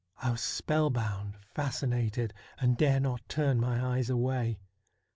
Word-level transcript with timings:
I 0.19 0.31
was 0.31 0.41
spell 0.41 0.89
bound, 0.89 1.37
fascinated, 1.53 2.33
and 2.59 2.75
dare 2.75 2.99
not 2.99 3.21
turn 3.29 3.59
my 3.59 3.97
eyes 3.99 4.09
away. 4.09 4.57